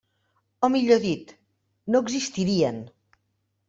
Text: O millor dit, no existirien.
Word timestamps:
O 0.67 0.69
millor 0.75 1.03
dit, 1.05 1.35
no 1.93 2.05
existirien. 2.09 2.85